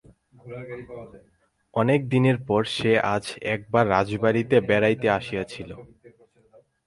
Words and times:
অনেক 1.73 2.01
দিনের 2.13 2.37
পর 2.47 2.61
সে 2.75 2.91
আজ 3.15 3.25
একবার 3.55 3.83
রাজবাড়িতে 3.87 4.55
বেড়াইতে 4.69 5.07
আসিয়াছিল। 5.19 5.69